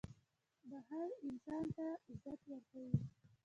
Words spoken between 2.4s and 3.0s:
ورکوي.